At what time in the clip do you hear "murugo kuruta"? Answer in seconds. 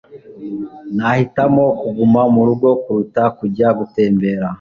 2.33-3.23